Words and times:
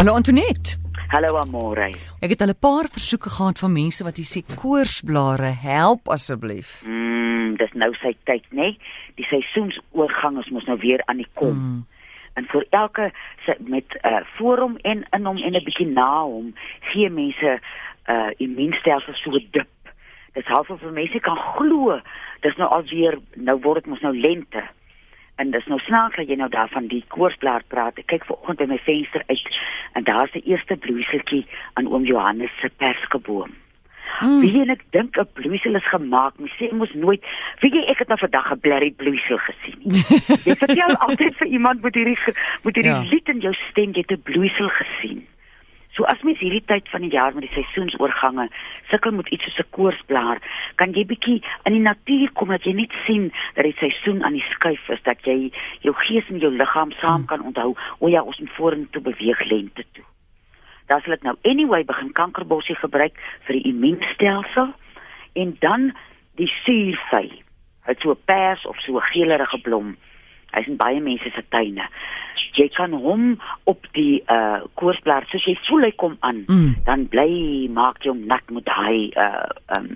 Hallo 0.00 0.14
Antoinette. 0.14 0.78
Hallo 1.12 1.36
Amore. 1.36 1.90
Ek 2.24 2.30
het 2.32 2.40
al 2.40 2.52
'n 2.54 2.58
paar 2.58 2.86
versoeke 2.88 3.28
gehad 3.28 3.58
van 3.58 3.72
mense 3.72 4.04
wat 4.04 4.16
sê 4.24 4.40
koorsblare 4.62 5.52
help 5.52 6.08
asseblief. 6.08 6.82
Mm, 6.86 7.56
dis 7.56 7.72
nou 7.72 7.92
sy 7.94 8.16
tyd, 8.24 8.44
nê? 8.50 8.56
Nee? 8.56 8.78
Die 9.14 9.24
seisoensoorgang 9.24 10.38
is 10.38 10.48
mos 10.48 10.64
nou 10.64 10.78
weer 10.78 11.02
aan 11.04 11.16
die 11.16 11.28
kom. 11.34 11.56
Mm. 11.56 11.86
En 12.34 12.44
vir 12.44 12.66
elke 12.70 13.12
met 13.58 13.98
uh 14.02 14.24
voor 14.36 14.58
hom 14.58 14.76
en 14.76 15.04
in 15.10 15.24
hom 15.24 15.36
en 15.36 15.54
'n 15.54 15.64
bietjie 15.64 15.92
na 15.92 16.22
hom 16.22 16.54
gee 16.80 17.10
mense 17.10 17.60
uh 18.08 18.30
immuunstelsel 18.36 19.14
so 19.14 19.30
dip. 19.50 19.92
Dis 20.32 20.46
half 20.46 20.70
of 20.70 20.80
mense 20.82 21.20
kan 21.20 21.36
glo. 21.36 22.00
Dis 22.40 22.56
nou 22.56 22.70
alweer 22.70 23.18
nou 23.34 23.60
word 23.60 23.82
dit 23.82 23.86
mos 23.86 24.00
nou 24.00 24.20
lente. 24.20 24.62
En 25.40 25.50
dis 25.50 25.66
nou 25.72 25.78
snaaks 25.80 26.16
dat 26.20 26.28
jy 26.28 26.36
nou 26.36 26.50
daarvan 26.52 26.90
die 26.90 27.04
koorsblaar 27.08 27.62
praat. 27.72 27.96
Ek 28.02 28.10
kyk 28.12 28.26
vanoggend 28.28 28.60
by 28.60 28.66
my 28.74 28.78
venster 28.84 29.22
uit 29.32 29.58
en 29.96 30.04
daar's 30.04 30.34
die 30.36 30.44
eerste 30.52 30.76
bloeiseltjie 30.76 31.46
aan 31.80 31.88
oom 31.88 32.04
Johannes 32.04 32.52
se 32.60 32.68
perskeboom. 32.82 33.54
Mm. 34.20 34.40
Wie 34.44 34.60
en 34.60 34.72
ek 34.74 34.84
dink 34.92 35.16
'n 35.16 35.28
bloeisel 35.32 35.80
is 35.80 35.88
gemaak. 35.88 36.36
Mens 36.38 36.52
sê 36.60 36.68
mos 36.76 36.92
nooit, 36.92 37.24
weet 37.60 37.72
jy 37.72 37.84
ek 37.88 38.04
het 38.04 38.08
nou 38.08 38.18
vandag 38.18 38.52
'n 38.52 38.60
blerrie 38.60 38.92
bloeisel 38.92 39.38
gesien 39.48 39.80
nie. 39.80 40.04
jy 40.44 40.56
vertel 40.64 40.94
altyd 41.08 41.34
vir 41.40 41.46
iemand 41.46 41.82
met 41.82 41.94
hierdie 41.94 42.18
met 42.64 42.74
hierdie 42.74 42.92
ja. 42.92 43.02
lied 43.12 43.28
in 43.28 43.40
jou 43.40 43.54
stem 43.70 43.96
jy 43.96 44.04
het 44.04 44.12
'n 44.18 44.22
bloeisel 44.22 44.68
gesien. 44.68 45.26
So 45.96 46.04
as 46.06 46.22
mens 46.22 46.38
hierdie 46.38 46.62
tyd 46.70 46.86
van 46.92 47.02
die 47.02 47.10
jaar 47.10 47.34
met 47.34 47.42
die 47.48 47.54
seisoensoorgange 47.54 48.46
sukkel 48.90 49.14
met 49.16 49.28
iets 49.34 49.44
soos 49.44 49.58
'n 49.58 49.70
koorsblaar, 49.76 50.38
kan 50.76 50.92
jy 50.94 51.04
bietjie 51.04 51.42
in 51.64 51.72
die 51.72 51.82
natuur 51.82 52.30
kom 52.32 52.48
dat 52.48 52.64
jy 52.64 52.72
net 52.72 52.92
sien 53.06 53.32
dat 53.54 53.64
die 53.64 53.76
seisoen 53.78 54.22
aan 54.24 54.38
die 54.38 54.46
skuif 54.50 54.88
is, 54.88 55.02
dat 55.02 55.18
jy 55.24 55.50
jou 55.80 55.94
gees 55.94 56.28
en 56.28 56.38
jou 56.38 56.52
liggaam 56.52 56.92
saam 56.92 57.26
kan 57.26 57.42
onthou, 57.42 57.74
o 57.98 58.08
ja, 58.08 58.22
ons 58.22 58.38
moet 58.38 58.50
vorentoe 58.50 59.02
beweeg 59.02 59.44
lente 59.50 59.84
toe. 59.92 60.04
Dan 60.86 61.00
sal 61.00 61.12
ek 61.12 61.22
nou 61.22 61.36
anyway 61.44 61.84
begin 61.84 62.12
kankerbossie 62.12 62.76
gebruik 62.76 63.18
vir 63.46 63.58
die 63.58 63.68
immuunstelsel 63.70 64.72
en 65.34 65.56
dan 65.60 65.92
die 66.36 66.50
suurvy. 66.64 67.42
Dit 67.86 68.00
so 68.00 68.14
pers 68.14 68.66
of 68.66 68.78
so 68.80 69.00
geelerige 69.12 69.58
blom. 69.62 69.96
Hy's 70.54 70.68
in 70.68 70.80
baie 70.80 71.00
mense 71.00 71.30
se 71.34 71.44
tuine 71.50 71.86
jy 72.58 72.68
kan 72.74 72.94
hom 73.04 73.36
op 73.70 73.86
die 73.96 74.20
uh 74.32 74.62
koorsblaar 74.80 75.26
soos 75.30 75.46
jy 75.48 75.56
voel 75.66 75.86
hy 75.88 75.92
kom 76.02 76.16
aan 76.26 76.44
mm. 76.46 76.72
dan 76.88 77.06
bly 77.12 77.30
maak 77.74 78.02
jy 78.04 78.12
hom 78.12 78.24
nat 78.30 78.46
met 78.54 78.66
daai 78.68 79.10
uh 79.14 79.48
um 79.78 79.90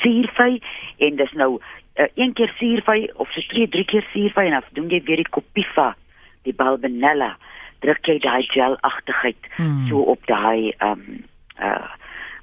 suurvy 0.00 0.58
en 1.06 1.18
dis 1.20 1.34
nou 1.38 1.50
uh, 1.58 2.08
een 2.16 2.34
keer 2.38 2.52
suurvy 2.58 3.08
of 3.14 3.30
so 3.34 3.44
twee 3.52 3.68
drie 3.68 3.86
keer 3.88 4.06
suurvy 4.12 4.48
en 4.48 4.58
dan 4.58 4.70
doen 4.78 4.92
jy 4.96 5.02
weer 5.08 5.22
die 5.22 5.34
kopifa 5.38 5.92
die 6.48 6.56
balbenella 6.56 7.34
druk 7.84 8.06
jy 8.08 8.18
daai 8.24 8.42
gelagtigheid 8.50 9.50
mm. 9.58 9.88
so 9.90 10.04
op 10.14 10.24
daai 10.30 10.72
um 10.80 11.04
uh 11.60 11.90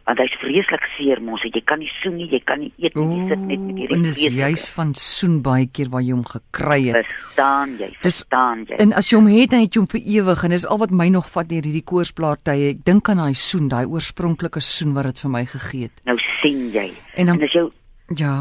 want 0.10 0.22
hy's 0.24 0.36
vreeslik 0.42 0.86
seer 0.96 1.22
mos. 1.22 1.44
Jy 1.46 1.62
kan 1.70 1.82
nie 1.82 1.90
soen 2.00 2.18
nie 2.18 2.28
jy 2.32 2.40
kan 2.48 2.64
nie 2.64 2.72
eet 2.82 2.96
nie 2.98 3.20
jy 3.20 3.26
sit 3.30 3.42
net 3.46 3.64
met 3.66 3.82
hierdie 3.82 3.98
en 3.98 4.06
dis 4.08 4.22
juis 4.26 4.66
van 4.76 4.94
soen 4.98 5.40
baie 5.46 5.68
keer 5.70 5.92
waar 5.94 6.06
jy 6.06 6.16
hom 6.16 6.26
gekry 6.28 6.80
het. 6.88 7.12
Verstaan 7.12 7.76
jy 7.82 7.90
verstaan 8.02 8.64
jy. 8.70 8.80
en 8.86 8.96
as 8.98 9.12
jy 9.12 9.20
hom 9.20 9.28
het 9.32 9.52
dan 9.54 9.66
het 9.66 9.76
jy 9.76 9.84
hom 9.84 9.90
vir 9.92 10.08
ewig 10.18 10.46
en 10.48 10.56
dis 10.56 10.66
al 10.66 10.82
wat 10.82 10.96
my 11.02 11.10
nog 11.14 11.28
vat 11.34 11.50
deur 11.50 11.68
hierdie 11.70 11.86
koorsplaartye 11.92 12.72
ek 12.74 12.86
dink 12.88 13.12
aan 13.12 13.22
daai 13.22 13.38
soen 13.38 13.68
daai 13.72 13.86
oorspronklike 13.86 14.64
soen 14.66 14.96
wat 14.98 15.12
dit 15.12 15.22
vir 15.26 15.36
my 15.36 15.44
gegee 15.50 15.90
het. 15.90 16.02
Nou 16.10 16.18
sien 16.40 16.66
jy. 16.74 16.90
En, 17.16 17.30
dan, 17.30 17.38
en 17.38 17.46
as 17.46 17.54
jou 17.54 17.68
ja. 18.18 18.34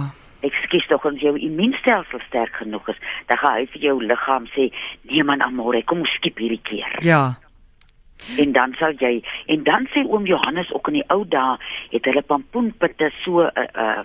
Ek 0.46 0.54
skiet 0.62 0.86
tog 0.88 1.02
ons 1.04 1.20
jou 1.20 1.34
immuunstelsel 1.34 2.22
sterk 2.28 2.54
genoeg 2.62 2.94
is 2.94 3.02
dan 3.28 3.40
gaan 3.42 3.58
hy 3.58 3.66
vir 3.74 3.90
jou 3.90 3.98
liggaam 4.04 4.48
sê 4.54 4.70
nee 5.10 5.26
man 5.26 5.44
amore 5.44 5.82
kom 5.84 6.06
ons 6.06 6.16
skiep 6.16 6.40
hierdie 6.40 6.62
keer. 6.64 6.96
Ja 7.04 7.36
en 8.36 8.52
dan 8.52 8.74
sal 8.78 8.94
jy 8.98 9.22
en 9.46 9.64
dan 9.64 9.88
sê 9.94 10.04
oom 10.06 10.26
Johannes 10.26 10.72
ook 10.72 10.88
in 10.88 11.00
die 11.00 11.08
ou 11.14 11.24
dae 11.24 11.56
het 11.90 12.04
hulle 12.04 12.22
pampoenpitte 12.22 13.10
so 13.24 13.42
'n 13.42 13.50
uh, 13.54 13.68
uh, 13.74 14.04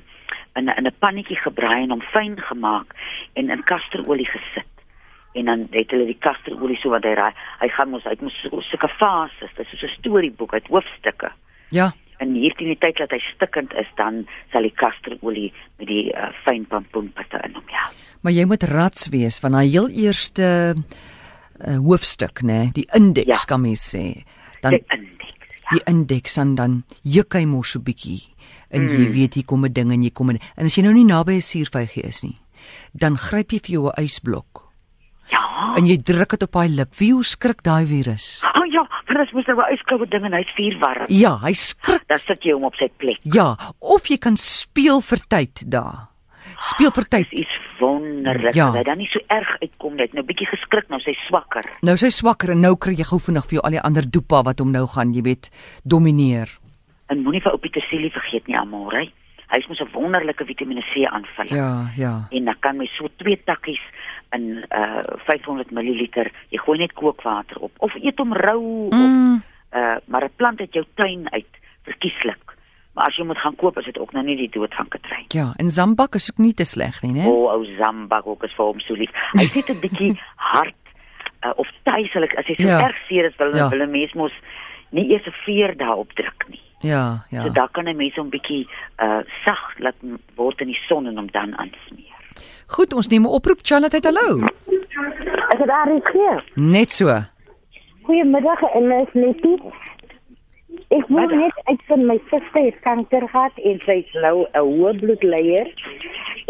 in 0.56 0.70
'n 0.70 0.88
'n 0.88 0.96
pannetjie 1.00 1.38
gebraai 1.38 1.84
en 1.84 1.90
hom 1.90 2.02
fyn 2.02 2.38
gemaak 2.42 2.94
en 3.34 3.50
in 3.50 3.64
kasterolie 3.64 4.26
gesit. 4.26 4.74
En 5.34 5.46
dan 5.46 5.68
het 5.72 5.92
hulle 5.92 6.06
die 6.06 6.20
kasterolie 6.20 6.78
so 6.78 6.90
wat 6.90 7.04
hy 7.04 7.14
raai 7.14 7.34
hy 7.60 7.68
gaan 7.68 7.90
mos 7.90 8.06
uit 8.06 8.22
mos 8.22 8.38
sulke 8.70 8.88
fases 8.88 9.54
dit 9.56 9.74
is 9.74 9.80
so 9.80 9.86
'n 9.86 9.98
storieboek 9.98 10.54
uit 10.54 10.68
hoofstukke. 10.68 11.32
Ja. 11.70 11.94
En 12.18 12.34
hierdie 12.34 12.68
die 12.68 12.78
tyd 12.78 12.98
dat 12.98 13.12
hy 13.12 13.20
stikkend 13.20 13.74
is 13.74 13.90
dan 13.96 14.28
sal 14.52 14.62
die 14.62 14.76
kasterolie 14.76 15.54
met 15.78 15.88
die 15.88 16.14
uh, 16.14 16.30
fyn 16.46 16.66
pampoenpitte 16.66 17.40
in 17.44 17.54
hom 17.54 17.68
ja. 17.68 17.90
Maar 18.22 18.32
jy 18.32 18.46
moet 18.46 18.64
rats 18.64 19.10
wees 19.10 19.40
want 19.40 19.56
hy 19.56 19.68
heel 19.68 19.90
eerste 19.90 20.76
uh, 20.76 20.82
hoofstuk 21.64 22.44
nê, 22.44 22.60
nee, 22.64 22.72
die 22.76 22.88
indeks 22.96 23.28
ja. 23.28 23.48
kan 23.48 23.62
mens 23.62 23.84
sê. 23.96 24.24
Dan 24.62 24.78
die 24.78 24.84
indeks. 24.88 25.34
Ja. 25.64 25.70
Die 25.72 25.84
indeks 25.88 26.38
en 26.38 26.56
dan 26.56 26.84
juk 27.04 27.34
hy 27.34 27.46
mos 27.46 27.74
so 27.76 27.80
bietjie. 27.80 28.22
En 28.74 28.88
mm. 28.88 28.90
jy 28.90 29.10
weet 29.14 29.34
hier 29.40 29.46
kom 29.46 29.66
'n 29.66 29.74
ding 29.74 29.92
en 29.94 30.04
jy 30.04 30.12
kom 30.12 30.30
en, 30.34 30.40
en 30.58 30.66
as 30.66 30.76
jy 30.78 30.84
nou 30.84 30.94
nie 30.94 31.08
naby 31.08 31.38
'n 31.38 31.42
suurvygie 31.42 32.04
is 32.04 32.24
nie, 32.24 32.38
dan 32.94 33.18
gryp 33.18 33.52
jy 33.52 33.60
vir 33.60 33.74
jou 33.78 33.88
'n 33.90 34.04
ysblok. 34.04 34.64
Ja. 35.32 35.74
En 35.78 35.88
jy 35.88 35.98
druk 35.98 36.36
dit 36.36 36.44
op 36.44 36.52
daai 36.52 36.70
lip. 36.70 36.96
Wie 37.00 37.14
hoe 37.14 37.24
skrik 37.24 37.64
daai 37.64 37.86
virus? 37.86 38.44
O 38.44 38.60
oh, 38.60 38.68
ja, 38.70 38.84
want 39.08 39.18
dit 39.26 39.34
moet 39.34 39.48
nou 39.48 39.58
'n 39.62 39.74
yskoue 39.74 40.08
ding 40.08 40.26
en 40.26 40.34
hy's 40.34 40.54
vuurwarm. 40.58 41.06
Ja, 41.08 41.38
hy 41.42 41.54
skrik. 41.54 42.04
Dan 42.08 42.18
sit 42.18 42.44
jy 42.44 42.54
hom 42.54 42.64
op 42.64 42.76
sy 42.76 42.90
plek. 42.98 43.20
Ja, 43.24 43.56
of 43.80 44.08
jy 44.08 44.18
kan 44.18 44.38
speel 44.38 45.02
vir 45.02 45.20
tyd 45.28 45.64
daar. 45.66 46.10
Speel 46.60 46.92
vir 46.92 47.08
tyd. 47.08 47.30
Dis 47.30 47.48
wonderlik 47.80 48.56
ja. 48.56 48.72
hy 48.72 48.84
dan 48.84 48.98
nie 48.98 49.10
so 49.12 49.20
erg 49.28 49.56
uitkom 49.62 49.96
net 49.96 50.14
nou 50.14 50.24
bietjie 50.28 50.48
geskrik 50.48 50.90
nou 50.90 51.00
sy 51.04 51.14
swakker. 51.28 51.66
Nou 51.82 51.96
sy 51.98 52.10
swakker 52.10 52.54
en 52.54 52.62
nou 52.62 52.76
kry 52.76 52.96
jy 52.98 53.08
gou 53.10 53.20
vinnig 53.20 53.48
vir 53.50 53.60
jou 53.60 53.64
al 53.64 53.78
die 53.78 53.82
ander 53.84 54.06
dopa 54.06 54.44
wat 54.44 54.60
hom 54.60 54.72
nou 54.72 54.86
gaan, 54.88 55.14
jy 55.14 55.24
weet, 55.26 55.50
domineer. 55.84 56.50
En 57.12 57.22
moenie 57.24 57.42
vir 57.44 57.54
ou 57.54 57.60
Pietersilie 57.62 58.12
vergeet 58.14 58.48
nie, 58.48 58.58
Amore. 58.58 59.06
Hy 59.54 59.60
is 59.62 59.68
mos 59.70 59.82
'n 59.82 59.92
wonderlike 59.94 60.46
Vitamiene 60.46 60.82
C 60.82 61.06
aanvulling. 61.06 61.54
Ja, 61.56 61.90
ja. 61.96 62.28
En 62.32 62.46
dan 62.46 62.56
kan 62.60 62.80
jy 62.80 62.90
so 62.98 63.08
twee 63.18 63.38
takkies 63.46 63.82
in 64.32 64.66
uh 64.70 65.04
500 65.26 65.72
ml, 65.72 66.08
jy 66.50 66.58
gooi 66.58 66.78
net 66.78 66.94
kookwater 66.94 67.58
op 67.60 67.72
of 67.78 67.96
eet 67.96 68.18
hom 68.18 68.34
rou 68.34 68.90
mm. 68.90 69.04
of 69.04 69.44
uh 69.78 69.98
maar 70.06 70.24
'n 70.24 70.36
plant 70.36 70.60
uit 70.60 70.74
jou 70.74 70.86
tuin 70.96 71.28
uit, 71.32 71.54
verkieslik. 71.84 72.53
Maar 72.94 73.10
as 73.10 73.16
jy 73.18 73.26
moet 73.26 73.38
gaan 73.42 73.56
koop, 73.56 73.78
is 73.78 73.86
dit 73.90 73.98
ook 73.98 74.12
nou 74.14 74.24
nie 74.26 74.36
die 74.38 74.50
doodganke 74.54 75.00
trein. 75.02 75.26
Ja, 75.34 75.54
en 75.58 75.70
zambak 75.70 76.14
is 76.16 76.30
ook 76.32 76.38
nie 76.38 76.54
te 76.54 76.64
sleg 76.64 77.02
nie, 77.02 77.14
né? 77.16 77.26
O, 77.26 77.48
ou 77.50 77.66
zambak 77.78 78.28
ook 78.30 78.44
is 78.44 78.54
vir 78.54 78.66
hom 78.66 78.80
so 78.86 78.94
lief. 78.94 79.10
Hy 79.34 79.48
sit 79.50 79.70
'n 79.70 79.80
bietjie 79.82 80.12
hard 80.54 80.78
uh, 81.46 81.54
of 81.56 81.68
tuiselik 81.84 82.38
as 82.38 82.46
hy 82.46 82.56
so 82.60 82.70
ja. 82.70 82.84
erg 82.86 83.00
seer 83.08 83.26
is, 83.26 83.38
wil 83.42 83.56
ja. 83.56 83.70
hulle 83.74 83.90
mens 83.90 84.14
mos 84.14 84.36
nie 84.92 85.10
eers 85.10 85.26
'n 85.26 85.36
veer 85.46 85.78
daarop 85.78 86.14
druk 86.14 86.46
nie. 86.50 86.62
Ja, 86.84 87.26
ja. 87.30 87.44
So 87.44 87.50
dan 87.50 87.70
kan 87.72 87.90
'n 87.90 87.98
mens 87.98 88.16
hom 88.16 88.30
bietjie 88.30 88.68
uh 89.02 89.22
sag 89.46 89.80
laat 89.80 89.98
word 90.36 90.62
in 90.62 90.68
die 90.68 90.82
son 90.88 91.08
en 91.08 91.18
hom 91.18 91.32
dan 91.32 91.58
aansmeer. 91.58 92.22
Goed, 92.68 92.94
ons 92.94 93.08
neem 93.08 93.26
'n 93.26 93.36
oproep 93.38 93.60
Charlotte, 93.62 94.00
hallo. 94.04 94.46
Is 95.54 95.58
dit 95.58 95.68
daar 95.68 95.90
hier? 96.14 96.44
Net 96.56 96.92
so. 96.92 97.10
Goeiemiddag 98.04 98.62
en 98.62 98.92
is 98.92 99.14
netie. 99.14 99.58
Ek 100.94 101.08
moet 101.10 101.32
net 101.34 101.60
uit 101.64 101.82
van 101.90 102.06
my 102.06 102.16
suster 102.30 102.66
het 102.68 102.76
kanker 102.86 103.24
gehad 103.32 103.56
en 103.70 103.80
sy 103.86 103.96
is 104.04 104.12
nou 104.22 104.46
'n 104.46 104.62
hoë 104.68 104.92
bloedleier 105.02 105.68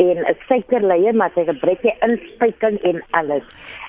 en 0.04 0.18
'n 0.20 0.36
suikerleier 0.48 1.16
maar 1.16 1.32
sy 1.36 1.46
gebruik 1.48 1.82
die 1.82 1.96
inspuiting 2.08 2.78
en 2.90 3.04
alles. 3.12 3.46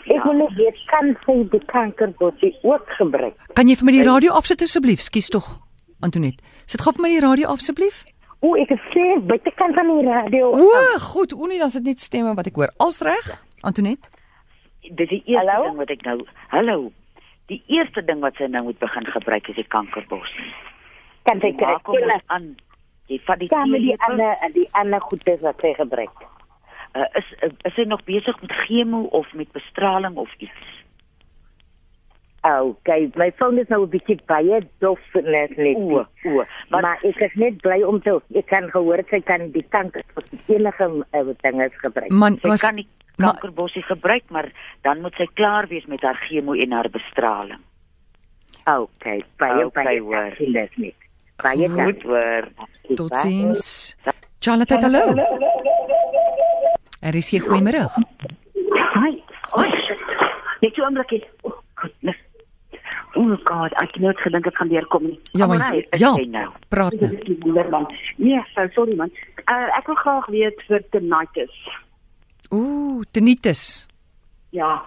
Ek 0.07 0.17
ja. 0.17 0.23
wil 0.25 0.33
net 0.33 0.55
weet 0.55 0.79
kan 0.87 1.17
sy 1.27 1.37
die 1.51 1.65
kankerbotjie 1.67 2.55
ook 2.63 2.87
gebruik? 2.99 3.35
Kan 3.55 3.69
jy 3.69 3.77
vir 3.77 3.85
my 3.85 3.93
die 3.93 4.09
radio 4.11 4.33
afsit 4.33 4.63
asseblief? 4.63 5.01
Skus 5.01 5.29
tog, 5.29 5.59
Antoinette. 6.01 6.43
Sit 6.67 6.81
gou 6.81 6.93
vir 6.93 7.03
my 7.03 7.11
die 7.11 7.27
radio 7.27 7.49
af 7.49 7.59
asseblief. 7.59 8.05
O, 8.41 8.55
ek 8.55 8.69
sê 8.93 9.19
baie 9.27 9.55
kan 9.57 9.75
van 9.75 9.89
die 9.99 10.07
radio. 10.07 10.53
O, 10.53 10.99
goed, 10.99 11.33
o 11.33 11.47
nee, 11.47 11.59
dan 11.59 11.71
sit 11.71 11.85
net 11.85 12.01
stemme 12.01 12.35
wat 12.35 12.47
ek 12.47 12.55
hoor. 12.55 12.71
Als 12.77 13.01
reg, 13.01 13.45
Antoinette? 13.63 14.09
Dis 14.83 15.09
die 15.09 15.23
eerste 15.25 15.51
Hallo? 15.51 15.65
ding 15.65 15.77
wat 15.77 15.91
ek 15.91 16.03
nou 16.05 16.21
Hallo 16.49 16.93
die 17.53 17.63
eerste 17.67 18.05
ding 18.05 18.21
wat 18.25 18.39
sy 18.41 18.49
nou 18.51 18.65
moet 18.69 18.79
begin 18.79 19.07
gebruik 19.07 19.49
is 19.49 19.59
die 19.61 19.69
kankerbos. 19.69 20.31
Kan 21.29 21.43
sy 21.45 21.53
kry 21.59 21.77
aan 22.27 22.55
jy 23.13 23.19
vat 23.27 23.43
die 23.43 23.51
tee 23.53 23.81
die 23.89 23.99
ander 24.09 24.47
die 24.55 24.69
ander 24.81 25.03
goedes 25.11 25.43
wat 25.45 25.61
sy 25.65 25.75
gebruik. 25.77 26.25
Uh, 26.95 27.09
is 27.19 27.29
uh, 27.43 27.51
is 27.69 27.77
sy 27.77 27.85
nog 27.91 28.05
besig 28.09 28.39
met 28.41 28.55
chemo 28.65 29.05
of 29.19 29.29
met 29.35 29.51
bestraling 29.53 30.17
of 30.17 30.33
iets? 30.39 30.73
Ou, 32.45 32.75
okay, 32.75 33.09
my 33.17 33.31
foon 33.41 33.59
is 33.59 33.69
nou 33.73 33.83
'n 33.85 33.91
bietjie 33.91 34.19
baie 34.29 34.61
dof 34.85 35.01
net 35.15 35.57
net. 35.57 35.77
O, 35.77 36.05
o, 36.05 36.45
maar, 36.69 36.83
maar 36.83 36.99
ek 37.03 37.21
is 37.25 37.35
net 37.41 37.61
bly 37.65 37.83
om 37.83 38.01
te 38.01 38.21
ek 38.35 38.47
kan 38.53 38.69
gehoor 38.71 39.03
sy 39.11 39.21
kan 39.21 39.51
die 39.53 39.65
kanker 39.69 40.05
vir 40.15 40.25
enige 40.57 40.89
uh, 41.13 41.33
dinge 41.43 41.71
gebruik. 41.81 42.13
Man, 42.13 42.39
sy 42.43 42.49
was, 42.49 42.61
kan 42.61 42.77
nie 42.77 42.89
kankerbossie 43.17 43.83
gebruik, 43.83 44.25
maar 44.29 44.51
dan 44.83 45.01
moet 45.01 45.15
sy 45.15 45.27
klaar 45.35 45.69
wees 45.71 45.87
met 45.87 46.03
haar 46.03 46.19
chemo 46.29 46.55
en 46.55 46.73
haar 46.73 46.91
bestraling. 46.91 47.63
OK, 48.65 49.05
baie 49.37 49.67
okay, 49.67 50.01
baie 50.01 50.51
net. 50.51 50.95
Baie 51.43 51.69
goed 51.69 52.03
hoor. 52.03 52.49
Totsiens. 52.97 53.97
Charlotte, 54.39 54.79
hallo. 54.81 55.15
Er 57.01 57.15
is 57.15 57.31
hier 57.31 57.43
goeiemôre. 57.45 57.89
Hi. 58.95 59.11
Hi. 59.55 59.69
Net 60.63 60.75
so 60.75 60.87
oomblikkie. 60.87 61.21
Goednis. 61.75 62.21
O, 63.15 63.23
oh 63.23 63.37
god, 63.47 63.75
ek 63.83 63.93
het 63.95 64.03
nooit 64.03 64.21
gedink 64.25 64.49
dit 64.49 64.57
gaan 64.57 64.71
deurkom 64.73 65.05
nie. 65.07 65.19
Ja, 65.39 65.47
maar 65.47 65.75
is 65.75 66.01
ja, 66.01 66.15
nou? 66.17 66.49
praat 66.69 66.97
nou. 66.99 67.85
Nee, 68.17 68.41
so 68.55 68.67
sorry 68.75 68.97
man. 68.99 69.13
Uh, 69.45 69.69
ek 69.77 69.87
wil 69.87 70.01
graag 70.01 70.27
weet 70.33 70.65
vir 70.67 70.83
tinnitus. 70.91 71.55
Ooh, 72.51 73.03
tinnitus. 73.11 73.89
Ja. 74.51 74.83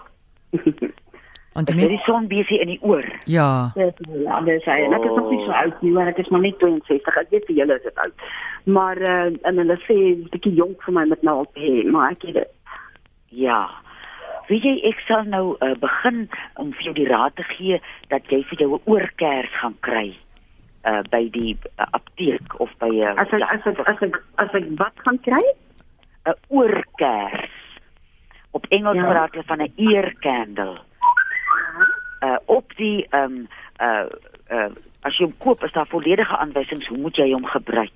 Is 0.52 1.64
Antoinette. 1.64 1.90
dit 1.90 1.98
die 1.98 2.14
sonbesie 2.14 2.60
in 2.60 2.68
die 2.68 2.82
oor? 2.82 3.06
Ja. 3.26 3.72
Dis 3.74 3.94
ja, 4.24 4.42
dis 4.46 4.66
hy. 4.70 4.76
En 4.86 4.94
ek 4.94 5.08
is 5.10 5.16
nog 5.16 5.30
nie 5.32 5.40
so 5.46 5.52
oud 5.52 5.82
nie, 5.82 5.92
maar 5.92 6.08
ek 6.12 6.18
is 6.22 6.30
maar 6.30 6.44
net 6.46 6.60
62. 6.62 7.18
Ek 7.18 7.32
weet 7.34 7.48
vir 7.50 7.56
julle 7.56 7.78
is 7.80 7.88
dit 7.88 7.98
oud. 8.04 8.14
Maar 8.78 9.02
uh, 9.02 9.26
en 9.42 9.58
hulle 9.64 9.78
sê 9.88 9.98
'n 9.98 10.30
bietjie 10.30 10.54
jonk 10.54 10.86
vir 10.86 10.94
my 10.94 11.06
met 11.10 11.26
nou 11.26 11.36
al 11.42 11.50
te 11.54 11.60
hê, 11.66 11.82
maar 11.90 12.12
ek 12.12 12.22
het 12.30 12.34
dit. 12.34 12.54
Ja. 13.34 13.70
Weet 14.48 14.64
jy 14.64 14.76
ek 14.92 15.02
sal 15.08 15.26
nou 15.26 15.58
uh, 15.60 15.74
begin 15.82 16.30
om 16.62 16.72
vir 16.78 16.84
jou 16.84 16.94
die 16.94 17.10
raad 17.10 17.36
te 17.36 17.44
gee 17.58 17.82
dat 18.14 18.30
jy 18.30 18.44
vir 18.52 18.60
jou 18.62 18.72
'n 18.78 18.82
oorkers 18.86 19.52
gaan 19.62 19.76
kry 19.82 20.14
uh 20.86 21.02
by 21.12 21.26
die 21.34 21.58
uh, 21.58 21.86
apteek 21.92 22.60
of 22.60 22.70
by 22.80 22.88
'n 22.94 23.02
uh, 23.02 23.18
As 23.18 23.34
ek 23.34 23.42
as 23.42 23.66
ek 23.66 23.80
as 23.88 24.02
ek 24.02 24.24
as 24.38 24.54
ek 24.54 24.66
wat 24.78 24.94
gaan 25.04 25.20
kry? 25.26 25.44
'n 26.28 26.36
oorkers. 26.48 27.52
Op 28.52 28.66
Engels 28.70 28.96
Ja. 28.96 29.04
praat 29.10 29.32
hulle 29.32 29.44
van 29.46 29.62
'n 29.62 29.72
ear 29.76 30.14
candle. 30.20 30.78
Uh 32.24 32.36
op 32.46 32.76
die 32.76 33.06
ehm 33.10 33.24
um, 33.24 33.48
uh 33.82 34.06
uh 34.52 34.72
as 35.02 35.18
jy 35.18 35.24
hom 35.26 35.38
koop 35.38 35.64
is 35.64 35.72
daar 35.72 35.88
volledige 35.88 36.38
aanwysings 36.38 36.88
hoe 36.88 36.98
moet 36.98 37.16
jy 37.16 37.32
hom 37.32 37.46
gebruik. 37.46 37.92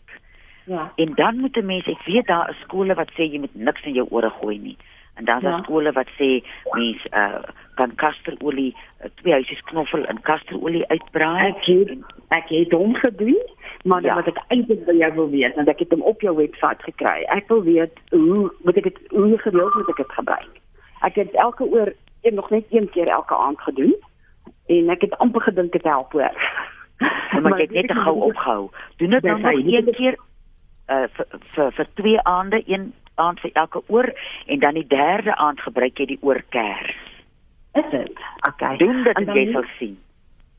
Ja. 0.66 0.92
En 0.96 1.12
dan 1.16 1.38
moet 1.38 1.58
'n 1.58 1.66
mens, 1.66 1.86
ek 1.88 2.02
weet 2.06 2.28
daar 2.28 2.50
is 2.50 2.60
skole 2.62 2.94
wat 2.94 3.10
sê 3.12 3.24
jy 3.32 3.40
moet 3.40 3.56
niks 3.56 3.82
in 3.84 3.94
jou 3.94 4.08
ore 4.10 4.30
gooi 4.30 4.58
nie. 4.60 4.78
En 5.16 5.26
dan 5.26 5.38
is 5.38 5.44
daar 5.44 5.58
Ja. 5.58 5.64
skole 5.64 5.92
wat 5.92 6.08
sê 6.08 6.44
mens 6.72 7.06
uh 7.14 7.42
kan 7.76 7.96
kasterolie, 7.96 8.76
uh, 9.04 9.10
twee 9.16 9.34
huisies 9.34 9.62
knoffel 9.62 10.06
in 10.08 10.22
kasterolie 10.22 10.88
uitbraai. 10.88 11.48
Ek 11.48 11.66
het 11.66 11.98
ek 12.30 12.50
het 12.50 12.72
hom 12.72 12.96
gedoen, 12.96 13.42
maar 13.84 14.02
Ja. 14.02 14.08
ja. 14.08 14.16
wat 14.16 14.28
ek 14.28 14.44
eintlik 14.48 14.86
by 14.86 14.94
jou 14.94 15.14
wil 15.14 15.30
weet, 15.30 15.56
want 15.56 15.68
ek 15.68 15.80
het 15.80 15.92
hom 15.92 16.02
op 16.02 16.22
jou 16.22 16.36
webwerf 16.36 16.82
gekry. 16.82 17.24
Ek 17.24 17.48
wil 17.48 17.64
weet 17.64 17.94
hoe 18.10 18.52
moet 18.64 18.78
ek 18.78 18.84
dit 18.84 19.00
hoe 19.10 19.38
gereeld 19.38 19.74
moet 19.74 19.90
ek 19.90 19.98
dit 19.98 20.12
gebruik? 20.12 20.60
Ek 21.02 21.16
het 21.16 21.32
elke 21.32 21.64
oor 21.64 21.94
een 22.22 22.34
nog 22.34 22.50
net 22.50 22.66
een 22.70 22.90
keer 22.90 23.08
elke 23.08 23.36
aand 23.36 23.62
gedoen 23.62 23.96
en 24.68 24.90
ek 24.90 25.02
het 25.02 25.18
amper 25.18 25.42
gedink 25.42 25.72
dit 25.72 25.84
help 25.84 26.12
hoor. 26.12 26.36
Maar, 27.32 27.42
maar 27.42 27.58
jy 27.58 27.66
het 27.66 27.72
net 27.72 27.88
te 27.88 27.96
gou 27.96 28.16
opgehou. 28.22 28.70
Doen 28.98 29.10
dit 29.10 29.24
nou 29.24 29.36
Dis 29.36 29.44
nog 29.44 29.74
een 29.74 29.94
keer 29.94 30.18
uh 30.92 31.08
vir 31.16 31.26
vir, 31.56 31.72
vir 31.72 31.88
twee 31.94 32.20
aande, 32.22 32.64
een 32.66 32.94
aand 33.16 33.40
vir 33.40 33.52
elke 33.54 33.82
oor 33.88 34.14
en 34.46 34.60
dan 34.60 34.74
die 34.74 34.88
derde 34.88 35.36
aand 35.36 35.62
gebruik 35.62 35.98
jy 35.98 36.06
die 36.06 36.20
oorkers. 36.22 36.98
Is 37.74 37.90
dit? 37.92 38.20
Okay. 38.48 38.78
Doen 38.78 39.04
dit 39.04 39.16
En 39.16 39.22
en 39.22 39.26
dan 39.26 39.36
jy 39.36 39.52
sal 39.52 39.66
sien. 39.78 39.98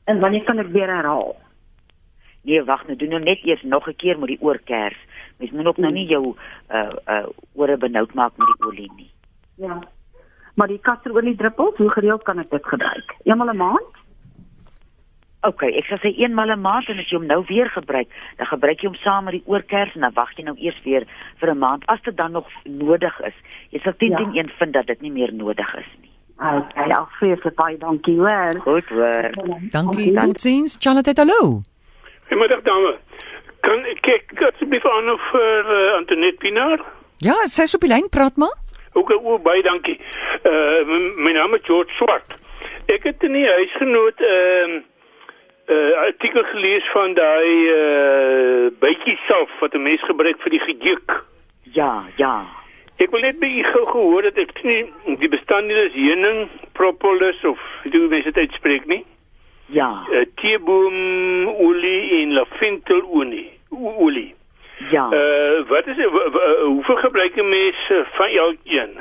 En 0.05 0.19
wanneer 0.19 0.43
kan 0.43 0.59
ek 0.59 0.71
weer 0.73 0.89
herhaal? 0.89 1.35
Nee, 2.43 2.63
wag 2.63 2.85
nou, 2.87 2.95
doen 2.97 3.09
nou 3.09 3.21
net 3.23 3.39
eers 3.43 3.61
nog 3.63 3.87
'n 3.87 3.95
keer 3.95 4.19
met 4.19 4.27
die 4.27 4.41
oorkers. 4.41 4.97
Mens 5.39 5.51
moet 5.51 5.65
ook 5.65 5.77
nou 5.77 5.93
nie 5.93 6.07
jou 6.07 6.35
uh 6.71 6.89
uh 7.07 7.25
ore 7.55 7.77
benoud 7.77 8.13
maak 8.13 8.37
met 8.37 8.47
die 8.47 8.65
olie 8.67 8.91
nie. 8.95 9.11
Ja. 9.55 9.79
Maar 10.55 10.67
die 10.67 10.79
kasterolie 10.79 11.35
druppels, 11.35 11.75
hoe 11.77 11.89
gereeld 11.89 12.23
kan 12.23 12.39
ek 12.39 12.49
dit 12.49 12.65
gebruik? 12.65 13.15
Eenmal 13.23 13.49
'n 13.53 13.57
maand? 13.57 13.91
OK, 15.41 15.61
ek 15.63 15.85
sal 15.85 15.97
sê 15.97 16.13
eenmal 16.17 16.51
'n 16.51 16.61
maand 16.61 16.87
en 16.89 16.99
as 16.99 17.09
jy 17.09 17.17
hom 17.17 17.25
nou 17.27 17.43
weer 17.47 17.69
gebruik, 17.69 18.07
dan 18.37 18.45
gebruik 18.47 18.79
jy 18.81 18.87
hom 18.87 18.95
saam 18.95 19.23
met 19.23 19.33
die 19.33 19.43
oorkers 19.45 19.95
en 19.95 20.01
dan 20.01 20.13
wag 20.13 20.31
jy 20.37 20.43
nou 20.43 20.55
eers 20.57 20.81
weer 20.83 21.03
vir 21.39 21.49
'n 21.51 21.57
maand 21.57 21.85
as 21.85 22.01
dit 22.01 22.17
dan 22.17 22.31
nog 22.31 22.47
nodig 22.63 23.19
is. 23.21 23.33
Jy 23.69 23.79
sal 23.79 23.93
teen 23.97 24.11
Ja. 24.11 24.17
teen 24.17 24.37
een 24.37 24.49
vind 24.49 24.73
dat 24.73 24.85
dit 24.87 25.01
nie 25.01 25.11
meer 25.11 25.33
nodig 25.33 25.75
is 25.75 25.85
nie. 26.01 26.11
Okay, 26.37 26.89
al 26.91 27.07
vreeslik 27.19 27.55
baie 27.55 27.77
dankie 27.77 28.17
hoor. 28.17 28.59
Goed 28.59 28.89
hoor. 28.89 29.31
Dankie. 29.69 30.13
Totsiens. 30.19 30.77
Charlotte, 30.79 31.11
hallo. 31.15 31.61
Goeiemiddag 32.33 32.63
dame. 32.65 32.95
Kan 33.61 33.83
ek 33.85 33.99
kyk 34.01 34.39
asseblief 34.47 34.85
aan 34.89 35.09
of 35.11 35.25
vir 35.29 35.67
uh, 35.69 35.81
Antoinette 35.99 36.39
Pinaar? 36.41 36.81
Ja, 37.21 37.35
sy's 37.45 37.75
op 37.77 37.83
die 37.85 37.91
lyn, 37.91 38.07
praat 38.09 38.39
maar. 38.41 38.55
Ook 38.97 39.11
o, 39.13 39.35
baie 39.45 39.61
dankie. 39.61 39.99
Uh 40.49 40.95
my 41.21 41.35
naam 41.37 41.53
is 41.53 41.61
George 41.67 41.93
Swart. 41.99 42.33
Ek 42.89 43.05
het 43.05 43.21
in 43.27 43.37
die 43.37 43.45
huisgenoot 43.45 44.25
'n 44.25 44.33
uh, 44.33 44.81
uh, 45.75 45.93
artikel 46.07 46.41
gelees 46.55 46.89
van 46.95 47.13
daai 47.13 47.53
uh 47.75 48.73
bytjie 48.81 49.17
self 49.29 49.53
wat 49.61 49.77
'n 49.77 49.85
mens 49.85 50.01
gebruik 50.09 50.41
vir 50.41 50.57
die 50.57 50.65
gejuk. 50.65 51.21
Ja, 51.77 51.93
ja. 52.17 52.35
Ek 52.97 53.13
wil 53.13 53.21
net 53.29 53.37
by 53.37 53.45
u 53.45 53.63
gou 53.63 53.85
gehoor 53.93 54.21
dat 54.31 54.41
ek 54.41 54.57
nie 54.63 54.89
die 55.21 55.29
bestanddele 55.29 55.85
is 55.85 55.93
heuning, 56.01 56.49
propolis 56.73 57.45
of 57.45 57.61
hoe 57.85 58.07
mense 58.09 58.31
dit 58.31 58.49
uitspreek 58.49 58.89
nie. 58.89 59.05
Ja. 59.73 60.05
Uh, 60.11 60.25
teeboomolie 60.35 62.21
en 62.21 62.33
laventelolie. 62.33 63.49
o- 63.69 63.95
Olie. 64.05 64.35
Ja. 64.91 65.07
Uh 65.11 65.67
wat 65.69 65.87
is 65.87 65.95
w- 65.95 66.61
hoeveel 66.65 66.95
gebruik 66.95 67.35
'n 67.35 67.49
mens 67.49 67.91
van 68.17 68.27
elkeen? 68.27 68.97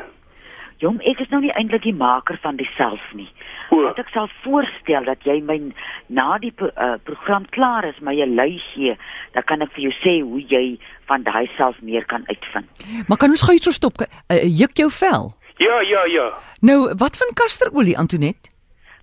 Jong, 0.79 1.03
ek 1.07 1.19
is 1.21 1.29
nou 1.29 1.41
nie 1.43 1.53
eintlik 1.53 1.83
die 1.83 1.95
maker 1.95 2.39
van 2.43 2.57
diself 2.57 3.01
nie. 3.13 3.29
O. 3.71 3.83
Wat 3.83 3.99
ek 3.99 4.09
sal 4.09 4.29
voorstel 4.43 5.05
dat 5.05 5.19
jy 5.25 5.41
my 5.41 5.73
na 6.07 6.39
die 6.39 6.53
uh, 6.59 6.95
program 7.05 7.45
klaar 7.49 7.85
is, 7.85 7.99
my 8.01 8.15
'n 8.23 8.35
lui 8.35 8.59
gee, 8.75 8.97
dan 9.33 9.43
kan 9.43 9.61
ek 9.63 9.71
vir 9.73 9.83
jou 9.83 9.93
sê 9.93 10.21
hoe 10.23 10.41
jy 10.49 10.79
van 11.07 11.23
daai 11.23 11.47
self 11.57 11.77
meer 11.83 12.05
kan 12.05 12.23
uitvind. 12.27 12.67
Maar 13.09 13.17
kan 13.19 13.31
ons 13.31 13.43
gou 13.43 13.55
iets 13.55 13.65
so 13.65 13.71
stop? 13.71 13.93
Uh, 14.01 14.59
juk 14.59 14.77
jou 14.77 14.91
vel. 14.91 15.33
Ja, 15.57 15.81
ja, 15.81 16.05
ja. 16.05 16.33
Nou, 16.61 16.95
wat 16.99 17.17
van 17.17 17.29
kasterolie, 17.35 17.99
Antoinette? 17.99 18.51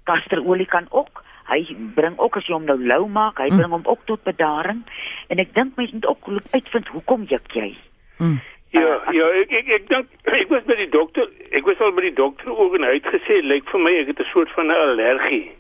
Kasterolie 0.04 0.66
kan 0.66 0.86
ook 0.90 1.24
Hy 1.50 1.76
bring 1.96 2.18
ook 2.20 2.38
as 2.38 2.46
jy 2.48 2.54
hom 2.54 2.66
nou 2.66 2.78
lou 2.78 3.08
maak, 3.08 3.38
hy 3.40 3.50
Mm. 3.50 3.58
bring 3.58 3.72
hom 3.72 3.86
ook 3.86 4.06
tot 4.06 4.24
bedaring. 4.24 4.84
En 5.30 5.40
ek 5.40 5.54
dink 5.54 5.76
mense 5.78 5.94
moet 5.94 6.06
ook 6.06 6.28
uitvind 6.54 6.88
hoekom 6.88 7.24
juk 7.24 7.52
jy. 7.54 7.76
Mm. 8.20 8.40
Ja, 8.72 9.02
ja, 9.12 9.26
ek 9.42 9.52
ek 9.52 9.68
ek 9.68 9.88
dink 9.90 10.08
ek 10.26 10.50
was 10.50 10.64
by 10.64 10.76
die 10.76 10.90
dokter. 10.90 11.26
Ek 11.52 11.66
was 11.66 11.80
al 11.80 11.92
by 11.92 12.02
die 12.02 12.14
dokter 12.14 12.50
ook 12.54 12.76
en 12.76 12.84
hy 12.84 12.94
het 13.00 13.06
gesê 13.10 13.42
lyk 13.42 13.66
vir 13.72 13.80
my 13.82 13.92
ek 14.00 14.08
het 14.08 14.20
'n 14.20 14.30
soort 14.34 14.50
van 14.54 14.68
'n 14.68 14.72
allergie. 14.76 15.52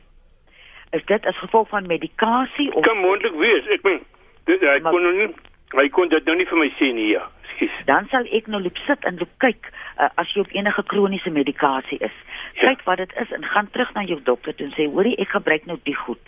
Is 0.91 1.05
dit 1.05 1.25
as 1.25 1.37
gevolg 1.37 1.69
van 1.69 1.87
medikasie 1.87 2.73
of 2.73 2.83
Kan 2.83 2.97
moontlik 2.97 3.33
wees. 3.33 3.65
Ek 3.69 3.83
meen 3.83 3.99
dit 4.45 4.61
hy 4.61 4.79
Maar- 4.79 4.91
kon 4.91 5.01
nou 5.03 5.13
nie 5.13 5.33
hy 5.77 5.89
kon 5.89 6.07
dit 6.09 6.25
nou 6.25 6.35
nie 6.37 6.45
vir 6.45 6.57
my 6.57 6.69
sê 6.79 6.93
nie, 6.93 7.07
ja. 7.13 7.27
Skus. 7.55 7.69
dan 7.85 8.07
sal 8.09 8.25
ek 8.31 8.47
nou 8.47 8.61
loop 8.61 8.77
sit 8.87 9.03
en 9.05 9.17
loop 9.17 9.29
kyk 9.39 9.69
uh, 9.99 10.09
as 10.15 10.31
jy 10.33 10.41
op 10.41 10.53
enige 10.55 10.83
kroniese 10.83 11.29
medikasie 11.29 11.99
is. 11.99 12.15
Ja. 12.53 12.69
Kyk 12.69 12.85
wat 12.87 12.97
dit 12.97 13.15
is 13.21 13.31
en 13.35 13.45
gaan 13.45 13.69
terug 13.71 13.93
na 13.93 14.03
jou 14.03 14.19
dokter 14.23 14.55
toe 14.55 14.65
en 14.67 14.73
sê, 14.77 14.87
"Hoorie, 14.91 15.17
ek 15.17 15.29
gebruik 15.29 15.65
nou 15.65 15.79
die 15.83 15.95
goed. 15.95 16.21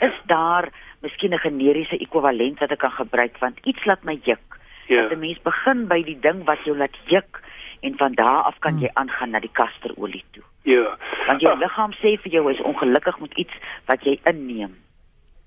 Is 0.00 0.14
daar 0.26 0.68
miskien 1.02 1.34
'n 1.34 1.38
generiese 1.38 1.98
ekwivalent 1.98 2.58
wat 2.58 2.70
ek 2.70 2.78
kan 2.78 2.90
gebruik 2.90 3.38
want 3.38 3.58
iets 3.64 3.84
laat 3.84 4.04
my 4.04 4.18
juk." 4.22 4.58
Ja. 4.86 5.02
Dat 5.02 5.12
'n 5.12 5.20
mens 5.20 5.42
begin 5.42 5.86
by 5.86 6.02
die 6.02 6.18
ding 6.20 6.44
wat 6.44 6.64
jou 6.64 6.76
laat 6.76 6.96
juk 7.06 7.42
en 7.80 7.96
van 7.96 8.12
daar 8.14 8.42
af 8.42 8.58
kan 8.58 8.78
jy 8.78 8.90
aangaan 8.92 9.30
na 9.30 9.40
die 9.40 9.52
kasterolie 9.52 10.24
toe. 10.30 10.42
Ja. 10.62 10.96
Want 11.26 11.40
jou 11.40 11.52
Ah, 11.52 11.58
liggaam 11.58 11.92
sê 11.92 12.18
vir 12.22 12.32
jou 12.32 12.50
is 12.50 12.60
ongelukkig 12.60 13.18
met 13.20 13.32
iets 13.34 13.54
wat 13.86 14.04
jy 14.04 14.18
inneem. 14.24 14.76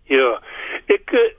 Ja. 0.04 0.40
Ek 0.86 1.12
eh, 1.12 1.34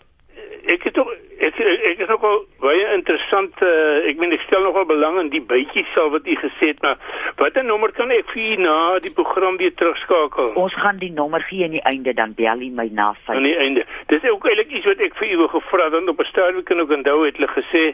ek 0.67 0.83
het 0.83 0.99
ook 0.99 1.11
ek 1.43 1.59
ek 1.59 1.99
is 2.05 2.09
nogal 2.09 2.45
baie 2.63 2.85
interessant 2.95 3.63
uh, 3.67 4.09
ek 4.09 4.21
meen 4.21 4.35
ek 4.37 4.45
stel 4.47 4.63
nogal 4.63 4.85
belang 4.87 5.19
in 5.21 5.31
die 5.33 5.43
bytjies 5.43 5.89
sal 5.95 6.11
wat 6.15 6.27
u 6.27 6.37
gesê 6.39 6.71
het 6.73 6.83
maar 6.83 6.99
watter 7.41 7.65
nommer 7.65 7.93
kan 7.97 8.11
ek 8.15 8.31
vir 8.35 8.43
u 8.43 8.57
na 8.63 8.77
die 9.03 9.13
program 9.13 9.57
weer 9.57 9.75
terugskakel? 9.75 10.53
Ons 10.55 10.77
gaan 10.79 11.01
die 11.03 11.13
nommer 11.13 11.43
gee 11.49 11.65
aan 11.67 11.77
die 11.77 11.85
einde 11.93 12.15
dan 12.15 12.35
bel 12.39 12.63
jy 12.63 12.71
my 12.71 12.89
na 12.93 13.13
5. 13.27 13.37
aan 13.37 13.49
die 13.49 13.57
einde. 13.57 13.87
Dis 14.13 14.29
ook 14.31 14.47
eintlik 14.47 14.71
iets 14.71 14.87
wat 14.87 15.03
ek 15.03 15.19
vir 15.19 15.35
u 15.35 15.41
wou 15.43 15.49
gevra 15.57 15.89
het 15.89 15.97
want 15.99 16.15
op 16.15 16.21
'n 16.21 16.31
stadium 16.31 16.63
kan 16.63 16.81
ek 16.81 16.97
onthou 16.99 17.19
het 17.27 17.37
hulle 17.37 17.51
gesê 17.57 17.85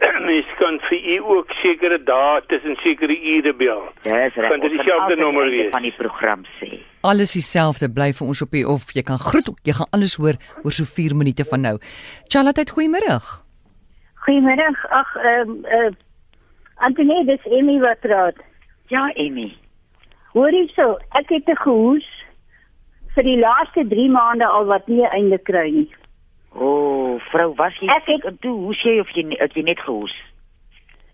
mens 0.28 0.50
kan 0.58 0.80
vir 0.88 1.00
u 1.14 1.16
ook 1.36 1.50
sekere 1.62 1.98
dae 2.02 2.40
tussen 2.46 2.76
sekere 2.82 3.16
ure 3.36 3.54
bel. 3.54 3.82
Dis 4.02 4.34
reg. 4.34 4.50
Kan 4.50 4.60
dit 4.60 4.70
dieselfde 4.76 5.16
nommer 5.16 5.50
wees? 5.50 5.70
van 5.70 5.82
die 5.82 5.94
program 5.96 6.44
sê. 6.58 6.70
Alles 7.00 7.32
dieselfde 7.36 7.90
bly 7.92 8.12
vir 8.12 8.26
ons 8.26 8.42
op 8.42 8.50
die 8.50 8.64
of 8.68 8.92
jy 8.96 9.02
kan 9.02 9.18
groet, 9.18 9.50
jy 9.62 9.76
gaan 9.76 9.90
alles 9.96 10.16
hoor 10.16 10.38
oor 10.62 10.72
so 10.72 10.84
4 10.84 11.16
minute 11.16 11.44
van 11.50 11.60
nou. 11.60 11.76
Charlotte, 12.28 12.64
goeiemôre. 12.70 13.18
Goeiemiddag. 14.24 14.86
Ag, 14.88 15.16
ehm 15.16 15.50
uh, 15.50 15.84
uh, 15.84 15.92
Antonie, 16.76 17.24
dis 17.24 17.44
Emmy 17.44 17.78
wat 17.80 18.00
praat. 18.00 18.38
Ja, 18.88 19.08
Emmy. 19.14 19.52
Hoor 20.34 20.50
hierso, 20.50 20.96
ek 21.20 21.28
het 21.28 21.48
'n 21.48 21.60
gehoes 21.62 22.08
vir 23.14 23.22
die 23.22 23.38
laaste 23.38 23.86
3 23.88 24.08
maande 24.10 24.46
al 24.46 24.64
wat 24.66 24.88
nie 24.88 25.06
einde 25.06 25.38
kry 25.38 25.70
nie. 25.70 25.90
O, 26.54 26.64
oh, 26.64 27.20
vrou, 27.30 27.54
was 27.54 27.74
jy 27.80 27.86
Ek 27.88 28.06
het- 28.06 28.24
en 28.24 28.38
toe 28.38 28.54
hoes 28.58 28.82
jy 28.82 28.98
of 29.00 29.10
jy 29.10 29.24
het 29.38 29.52
jy 29.54 29.62
net 29.62 29.80
gehoes? 29.80 30.14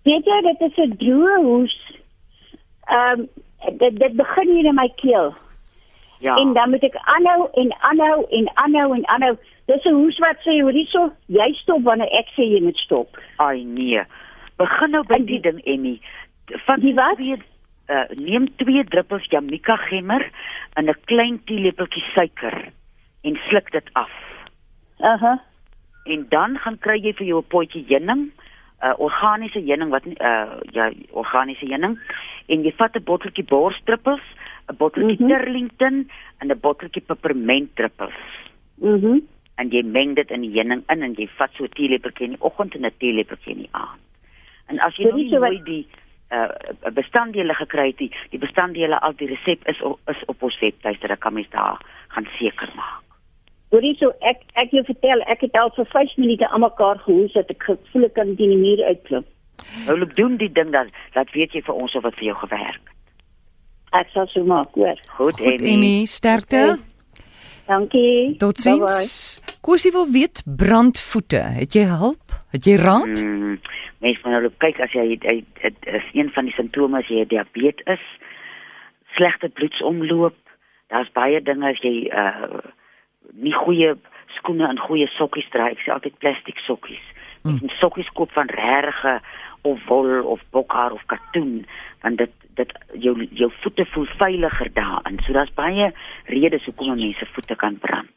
Weet 0.04 0.24
jy, 0.24 0.40
dit 0.42 0.60
is 0.60 0.76
'n 0.84 0.96
droë 0.96 1.36
hoes. 1.42 1.76
Ehm 2.88 3.20
um, 3.20 3.28
dit 3.78 3.98
dit 3.98 4.12
begin 4.16 4.48
hier 4.56 4.64
in 4.64 4.74
my 4.74 4.88
keel 4.96 5.34
Ja. 6.20 6.36
en 6.36 6.52
dan 6.52 6.70
moet 6.70 6.82
ek 6.82 6.96
aanhou 6.96 7.48
en 7.54 7.74
aanhou 7.80 8.26
en 8.30 8.50
aanhou 8.54 8.94
en 8.94 9.06
aanhou. 9.08 9.36
Dis 9.66 9.84
'n 9.84 9.94
hoes 9.94 10.18
wat 10.18 10.36
sê 10.40 10.60
hoor 10.62 10.72
hierso, 10.72 11.12
jy 11.26 11.52
stop 11.52 11.82
wanneer 11.82 12.08
ek 12.08 12.26
sê 12.36 12.42
jy 12.42 12.60
moet 12.62 12.76
stop. 12.76 13.18
Ai 13.36 13.64
nee. 13.64 14.02
Begin 14.56 14.90
nou 14.90 15.04
by 15.06 15.14
En 15.14 15.24
die 15.24 15.40
die- 15.40 15.50
ding, 15.52 15.64
Emmy. 15.64 16.00
Van 16.46 16.80
Die 16.80 16.94
wat? 16.94 17.16
Twee, 17.16 17.36
uh, 17.88 18.08
neem 18.16 18.56
2 18.56 18.84
druppels 18.84 19.24
Jamaica 19.30 19.76
gemmer 19.76 20.30
in 20.76 20.88
'n 20.88 20.94
klein 21.04 21.40
teelepeltjie 21.44 22.02
suiker 22.14 22.68
en 23.22 23.38
sluk 23.48 23.70
dit 23.70 23.88
af. 23.92 24.10
Aha. 25.00 25.42
En 26.04 26.26
dan 26.28 26.58
gaan 26.58 26.78
kry 26.78 26.98
jy 27.00 27.12
vir 27.12 27.26
jou 27.26 27.40
'n 27.40 27.48
potjie 27.48 27.84
heuning, 27.88 28.30
'n 28.30 28.86
uh, 28.86 28.94
organiese 28.98 29.60
heuning 29.60 29.90
wat 29.90 30.06
uh, 30.06 30.60
ja, 30.72 30.90
organiese 31.10 31.66
heuning 31.66 31.98
en 32.46 32.62
jy 32.62 32.72
vat 32.76 32.96
'n 32.96 33.04
botteltjie 33.04 33.44
borsdruppels, 33.44 34.22
'n 34.68 34.76
botteltjie 34.76 35.16
mm. 35.20 35.26
-hmm. 35.26 35.28
Turlington 35.28 36.10
en 36.38 36.48
'n 36.48 36.60
botteltjie 36.60 37.02
pepermentdruppels. 37.02 38.20
Mhm. 38.76 39.06
Mm 39.06 39.20
en 39.60 39.68
jy 39.68 39.82
meng 39.84 40.14
dit 40.16 40.30
in 40.30 40.40
die 40.40 40.54
heuning 40.54 40.82
in 40.88 41.02
en 41.04 41.16
jy 41.18 41.26
vat 41.38 41.52
so 41.52 41.64
'n 41.64 41.74
teelepeltjie 41.76 42.26
in 42.26 42.36
die 42.36 42.44
oggend 42.48 42.74
en 42.74 42.86
'n 42.86 42.96
teelepeltjie 42.98 43.52
in 43.52 43.58
die 43.58 43.72
aand. 43.72 44.00
En 44.68 44.78
as 44.78 44.96
jy 44.96 45.12
nie 45.12 45.28
so 45.30 45.38
mooi 45.38 45.62
die 45.64 45.86
uh 46.30 46.48
bestanddele 46.94 47.54
gekry 47.54 47.86
het, 47.86 47.98
die, 47.98 48.12
die 48.30 48.38
bestanddele 48.38 49.00
al 49.00 49.12
die 49.16 49.26
resep 49.26 49.68
is 49.68 49.82
o- 49.82 49.98
is 50.06 50.24
op 50.26 50.42
ons 50.42 50.58
webtuiste, 50.60 51.06
dan 51.06 51.18
kan 51.18 51.32
mens 51.32 51.50
daar 51.50 51.80
gaan 52.08 52.28
seker 52.38 52.70
maak. 52.74 53.09
Hoorie 53.70 53.94
so 54.00 54.10
ek 54.26 54.42
ek 54.58 54.72
jou 54.74 54.82
vertel, 54.86 55.22
ek 55.30 55.44
het 55.46 55.58
al 55.58 55.70
vir 55.76 55.86
5 55.92 56.16
minute 56.18 56.48
aan 56.48 56.64
mekaar 56.64 56.98
gehoes 57.04 57.34
dat 57.38 57.50
ek 57.54 57.68
gevoel 57.68 58.08
ek 58.08 58.16
kan 58.18 58.32
teen 58.38 58.54
die 58.54 58.58
muur 58.58 58.82
uitklim. 58.88 59.26
Nou 59.86 59.98
loop 60.00 60.14
doen 60.18 60.38
die 60.40 60.50
ding 60.52 60.72
dan, 60.74 60.90
laat 61.14 61.30
weet 61.36 61.54
jy 61.54 61.62
vir 61.66 61.76
ons 61.76 61.94
of 61.94 62.02
wat 62.02 62.16
vir 62.18 62.32
jou 62.32 62.38
gewerk. 62.40 62.94
Ek 63.94 64.10
sal 64.14 64.26
so 64.30 64.46
maak, 64.46 64.74
hoor. 64.78 64.98
Goed, 65.18 65.38
Goed, 65.38 65.62
Emmy, 65.62 66.06
sterkte. 66.06 66.78
Dankie. 67.70 68.34
Totsiens. 68.42 69.38
Kosie 69.62 69.92
wil 69.94 70.08
weet 70.10 70.42
brandvoete. 70.46 71.42
Het 71.60 71.74
jy 71.78 71.86
hulp? 71.90 72.34
Het 72.54 72.66
jy 72.66 72.76
raad? 72.80 73.22
Mm, 73.22 73.58
mens 74.02 74.22
moet 74.24 74.34
nou 74.34 74.50
kyk 74.62 74.80
as 74.82 74.94
jy 74.96 75.06
dit 75.22 75.86
is 75.86 76.10
een 76.16 76.30
van 76.34 76.48
die 76.48 76.54
simptome 76.56 76.98
as 76.98 77.10
jy 77.10 77.26
diabetes 77.30 77.86
is, 77.94 78.06
slegte 79.14 79.50
bloedsomloop. 79.54 80.38
Daar's 80.90 81.10
baie 81.14 81.42
dinge 81.42 81.70
as 81.70 81.82
jy 81.86 82.10
uh 82.10 82.62
nie 83.32 83.54
goeie 83.54 83.94
skoene 84.36 84.68
en 84.68 84.78
goeie 84.78 85.06
sokkies 85.16 85.48
dra. 85.54 85.70
Ek 85.70 85.82
sê 85.84 85.92
altyd 85.94 86.18
plastiek 86.22 86.58
sokkies. 86.66 87.06
Jy 87.44 87.56
moet 87.60 87.76
sokkies 87.80 88.10
koop 88.16 88.32
van 88.36 88.50
regte 88.52 89.20
of 89.68 89.80
wol 89.88 90.10
of 90.28 90.42
bokhaar 90.52 90.92
of 90.92 91.04
katoen 91.12 91.64
want 92.02 92.18
dit 92.18 92.32
dit 92.58 92.72
jou 93.04 93.14
jou 93.40 93.50
voete 93.62 93.86
voel 93.92 94.06
veiliger 94.20 94.72
daarin. 94.76 95.20
So 95.24 95.32
daar's 95.32 95.54
baie 95.56 95.92
redes 96.26 96.64
hoekom 96.68 96.96
mense 96.96 97.26
voete 97.34 97.56
kan 97.56 97.78
brand. 97.78 98.12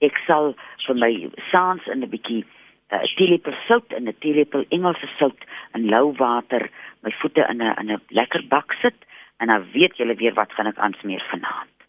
Ek 0.00 0.16
sal 0.26 0.54
vir 0.86 0.96
my 0.96 1.12
saans 1.50 1.86
in 1.86 2.02
'n 2.02 2.10
bietjie 2.10 2.44
'n 2.44 2.94
uh, 2.94 3.06
teelepel 3.16 3.54
sout 3.66 3.92
en 3.92 4.08
'n 4.08 4.18
teelepel 4.18 4.64
Engelse 4.68 5.08
sout 5.18 5.40
in 5.74 5.90
lou 5.90 6.14
water 6.18 6.70
my 7.02 7.12
voete 7.20 7.46
in 7.50 7.62
'n 7.62 7.74
in 7.80 7.90
'n 7.90 8.00
lekker 8.08 8.42
bak 8.48 8.72
sit 8.82 8.98
en 9.38 9.46
dan 9.46 9.66
weet 9.72 9.96
julle 9.96 10.14
weer 10.14 10.34
wat 10.34 10.52
gaan 10.52 10.66
ek 10.66 10.78
aansmeer 10.78 11.24
vanaand 11.30 11.79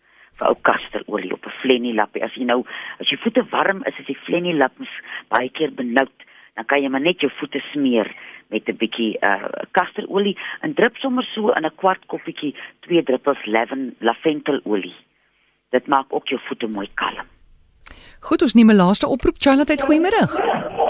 ou 0.47 0.55
kasterolie 0.61 1.33
op 1.33 1.45
'n 1.45 1.57
flennie 1.61 1.93
lappie. 1.93 2.23
As 2.23 2.33
jy 2.35 2.43
nou 2.43 2.65
as 2.99 3.09
jou 3.09 3.19
voete 3.21 3.43
warm 3.51 3.83
is, 3.85 3.99
is 3.99 4.05
die 4.05 4.23
flennie 4.25 4.53
lap 4.53 4.71
mos 4.77 4.93
baie 5.29 5.49
keer 5.49 5.71
benoud, 5.71 6.11
dan 6.55 6.65
kan 6.65 6.81
jy 6.81 6.89
maar 6.89 7.01
net 7.01 7.19
jou 7.19 7.31
voete 7.39 7.61
smeer 7.71 8.11
met 8.49 8.67
'n 8.67 8.77
bietjie 8.77 9.17
uh 9.21 9.49
kasterolie 9.71 10.37
en 10.61 10.73
drup 10.73 10.97
sommer 10.97 11.23
so 11.23 11.51
in 11.51 11.65
'n 11.65 11.75
kwart 11.75 12.05
koppietjie 12.05 12.55
twee 12.79 13.03
druppels 13.03 13.45
laven 13.45 13.95
laventelolie. 13.99 14.95
Dit 15.69 15.87
maak 15.87 16.05
ook 16.09 16.27
jou 16.27 16.39
voete 16.47 16.67
mooi 16.67 16.89
kalm. 16.93 17.27
Goed, 18.19 18.41
ons 18.41 18.53
neem 18.53 18.71
'n 18.71 18.75
laaste 18.75 19.07
oproep. 19.07 19.35
Charlotte, 19.39 19.77
goeiemôre. 19.85 20.80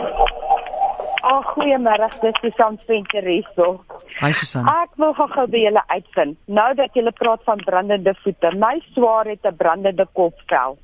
Ag, 1.22 1.46
goeiemôre, 1.54 2.08
dis 2.22 2.38
Susan 2.42 2.80
Venter 2.88 3.24
hierso. 3.30 3.82
Hi 4.22 4.32
Susan. 4.34 4.66
Ek 4.66 4.96
wil 4.98 5.14
gou-gou 5.14 5.46
by 5.54 5.60
julle 5.68 5.84
uitvind. 5.94 6.38
Nou 6.50 6.70
dat 6.80 6.96
julle 6.98 7.12
praat 7.12 7.44
van 7.46 7.62
brandende 7.66 8.14
voete, 8.24 8.52
my 8.58 8.80
swaar 8.94 9.26
het 9.30 9.46
'n 9.46 9.56
brandende 9.56 10.06
kopvel 10.14 10.78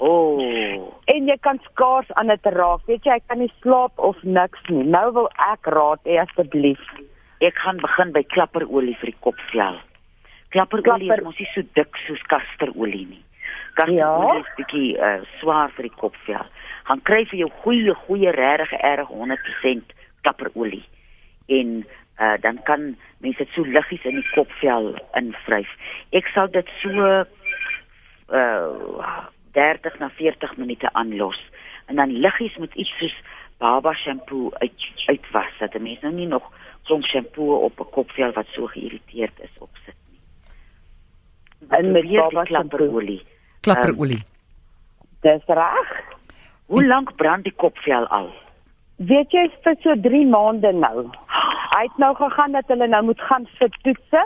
O, 0.00 0.08
oh, 0.08 0.92
en 1.06 1.26
jy 1.28 1.36
kan 1.40 1.60
skaars 1.70 2.10
aan 2.12 2.26
dit 2.26 2.46
raak. 2.46 2.80
Weet 2.86 3.04
jy, 3.04 3.12
hy 3.12 3.20
kan 3.28 3.38
nie 3.38 3.52
slaap 3.60 3.92
of 3.98 4.16
niks 4.22 4.58
nie. 4.68 4.84
Nou 4.84 5.12
wil 5.12 5.28
ek 5.52 5.66
raad 5.66 6.00
hê 6.04 6.16
asseblief. 6.18 6.80
ek 7.40 7.54
gaan 7.58 7.76
begin 7.76 8.12
by 8.12 8.22
klapperolie 8.22 8.96
vir 9.00 9.10
die 9.10 9.18
kopvel. 9.20 9.76
Klapperolie 10.50 11.06
Klapper- 11.06 11.18
is 11.18 11.24
mos 11.24 11.38
nie 11.38 11.48
so 11.54 11.62
dik 11.74 11.96
soos 12.06 12.22
kasterolie 12.22 13.06
nie. 13.08 13.24
Kasterolie 13.74 13.98
Ja. 13.98 14.38
is 14.38 14.46
bietjie 14.56 14.96
uh, 14.98 15.20
swaar 15.40 15.70
vir 15.76 15.82
die 15.82 15.96
kopvel. 15.96 16.46
Gaan 16.88 17.02
kry 17.02 17.24
vir 17.30 17.38
jou 17.38 17.50
goeie 17.62 17.94
goeie 18.06 18.30
regtig 18.30 18.72
erg 18.80 19.08
100% 19.08 19.94
klapperolie. 20.22 20.84
En 21.46 21.86
uh, 22.20 22.34
dan 22.40 22.62
kan 22.62 22.96
mense 23.18 23.38
dit 23.38 23.54
so 23.54 23.62
liggies 23.62 24.04
in 24.04 24.18
die 24.20 24.30
kopvel 24.34 24.94
invryf. 25.18 25.70
Ek 26.10 26.26
sal 26.34 26.50
dit 26.50 26.68
so 26.82 27.24
uh 28.32 29.28
30 29.52 29.98
na 30.00 30.08
40 30.16 30.56
minute 30.56 30.88
aanlos 30.96 31.36
en 31.86 31.96
dan 32.00 32.12
liggies 32.24 32.56
met 32.56 32.74
iets 32.74 32.92
soos 32.98 33.16
baba 33.60 33.92
shampoo 33.92 34.50
uit 34.64 34.86
uitwas 35.06 35.58
dat 35.58 35.74
'n 35.74 35.82
mens 35.82 36.00
nou 36.00 36.14
nie 36.14 36.26
nog 36.26 36.44
klomp 36.84 37.04
shampoo 37.04 37.54
op 37.54 37.80
'n 37.80 37.90
kopvel 37.90 38.32
wat 38.32 38.46
so 38.46 38.66
geïrriteerd 38.66 39.40
is 39.40 39.58
opsit 39.58 39.94
nie. 40.10 40.20
En 41.68 41.92
met 41.92 42.02
die 42.02 42.16
baba 42.16 42.42
klapperolie. 42.42 43.22
Klapperolie. 43.60 44.22
Dis 45.20 45.44
reg. 45.46 46.11
Hoe 46.72 46.86
lank 46.86 47.10
brand 47.20 47.44
die 47.44 47.52
kopvel 47.60 48.06
al? 48.16 48.30
Weet 48.96 49.34
jy 49.36 49.42
vir 49.64 49.74
so 49.84 49.92
3 50.06 50.22
maande 50.32 50.70
nou. 50.72 51.04
Hy 51.72 51.82
het 51.84 51.98
nou 52.00 52.14
gegaan 52.16 52.56
dat 52.56 52.70
hulle 52.72 52.88
nou 52.88 53.02
moet 53.10 53.20
gaan 53.28 53.44
vir 53.58 53.68
toetse, 53.84 54.22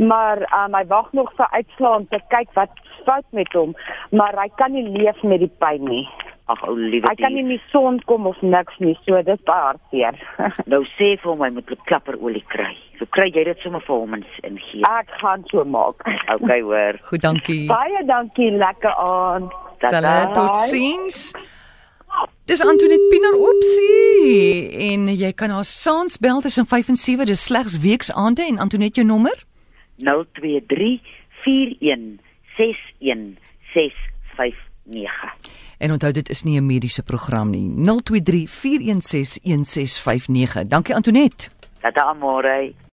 maar 0.00 0.40
um, 0.56 0.72
hy 0.78 0.82
wag 0.88 1.10
nog 1.12 1.28
vir 1.36 1.52
uitslae 1.52 1.98
om 1.98 2.06
te 2.08 2.20
kyk 2.32 2.48
wat 2.56 2.80
fout 3.04 3.28
met 3.36 3.52
hom, 3.52 3.76
maar 4.16 4.40
hy 4.40 4.48
kan 4.56 4.72
nie 4.72 4.86
leef 4.88 5.20
met 5.20 5.44
die 5.44 5.50
pyn 5.60 5.84
nie. 5.90 6.06
Ag 6.52 6.64
ou 6.64 6.78
liewe 6.78 7.12
Hy 7.12 7.14
kan 7.20 7.36
nie 7.36 7.44
in 7.44 7.52
die 7.52 7.60
son 7.68 8.00
kom 8.08 8.24
of 8.26 8.40
niks 8.40 8.80
nie, 8.80 8.96
so 9.04 9.20
dis 9.28 9.44
baie 9.48 9.68
hartseer. 9.68 10.16
Nou 10.72 10.82
sê 10.96 11.12
vir 11.20 11.28
hom 11.28 11.44
hy 11.44 11.52
moet 11.60 11.76
klapperolie 11.92 12.44
kry. 12.56 12.72
So 12.96 13.08
kry 13.12 13.28
jy 13.36 13.44
dit 13.52 13.64
sommer 13.64 13.84
vir 13.84 14.00
hom 14.00 14.16
en, 14.16 14.24
en 14.48 14.60
gee. 14.70 14.80
Ek 14.88 15.12
gaan 15.20 15.44
so 15.52 15.68
maak. 15.68 16.00
Okay 16.40 16.62
hoor. 16.64 16.96
Goed, 17.12 17.28
dankie. 17.28 17.66
Baie 17.68 18.00
dankie, 18.08 18.48
lekker 18.56 18.96
aan. 18.96 19.52
Sal 19.82 20.06
totsiens. 20.32 21.26
Dis 22.44 22.60
Antoinette 22.60 23.06
Pienaar 23.10 23.36
opsie 23.38 24.70
en 24.90 25.04
jy 25.14 25.28
kan 25.38 25.52
haar 25.54 25.66
saans 25.68 26.16
bel 26.18 26.40
tussen 26.42 26.66
5 26.66 26.88
en 26.90 26.96
7 26.98 27.26
dis 27.30 27.44
slegs 27.46 27.76
weksaande 27.84 28.42
en 28.42 28.58
Antoinette 28.58 28.98
jou 28.98 29.06
nommer? 29.06 29.36
023 30.02 30.98
41 31.44 32.18
61 32.56 33.36
659. 33.74 35.30
en 35.78 35.94
onthou 35.94 36.10
dit 36.12 36.28
is 36.34 36.42
nie 36.42 36.58
'n 36.58 36.66
mediese 36.66 37.02
program 37.02 37.50
nie. 37.50 37.68
023 37.78 38.50
416 38.50 39.38
1659 39.42 40.66
dankie 40.66 40.94
Antoinette. 40.94 41.50
Tata 41.80 42.00
amore. 42.10 42.74